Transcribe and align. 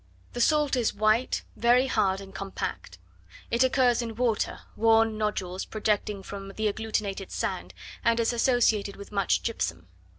The 0.33 0.41
salt 0.41 0.75
is 0.75 0.95
white, 0.95 1.43
very 1.55 1.85
hard, 1.85 2.21
and 2.21 2.33
compact: 2.33 2.97
it 3.51 3.63
occurs 3.63 4.01
in 4.01 4.15
water 4.15 4.61
worn 4.75 5.15
nodules 5.15 5.63
projecting 5.63 6.23
from 6.23 6.53
the 6.53 6.65
agglutinated 6.67 7.29
sand, 7.29 7.75
and 8.03 8.19
is 8.19 8.33
associated 8.33 8.95
with 8.95 9.11
much 9.11 9.43
gypsum. 9.43 9.89